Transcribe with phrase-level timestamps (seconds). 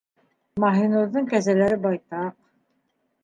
[0.63, 2.35] Маһинурҙың кәзәләре байтаҡ.